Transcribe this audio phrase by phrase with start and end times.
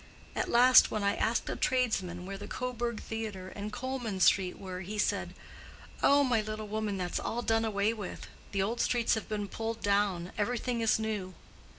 [0.35, 4.81] At last when I asked a tradesman where the Coburg Theatre and Colman Street were,
[4.81, 5.35] he said,
[6.01, 8.25] 'Oh, my little woman, that's all done away with.
[8.51, 11.35] The old streets have been pulled down; everything is new.